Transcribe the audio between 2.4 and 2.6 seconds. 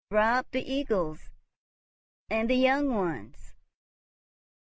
the